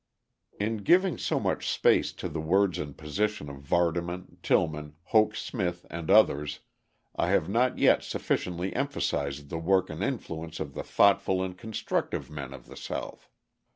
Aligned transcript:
In 0.59 0.77
giving 0.77 1.19
so 1.19 1.39
much 1.39 1.69
space 1.69 2.11
to 2.13 2.27
the 2.27 2.41
words 2.41 2.79
and 2.79 2.97
position 2.97 3.51
of 3.51 3.57
Vardaman, 3.57 4.37
Tillman, 4.41 4.95
Hoke 5.03 5.35
Smith, 5.35 5.85
and 5.91 6.09
others, 6.09 6.61
I 7.15 7.27
have 7.29 7.47
not 7.47 7.77
yet 7.77 8.01
sufficiently 8.01 8.75
emphasised 8.75 9.49
the 9.49 9.59
work 9.59 9.91
and 9.91 10.03
influence 10.03 10.59
of 10.59 10.73
the 10.73 10.81
thoughtful 10.81 11.43
and 11.43 11.55
constructive 11.55 12.31
men 12.31 12.51
of 12.51 12.65
the 12.65 12.77
South. 12.77 13.29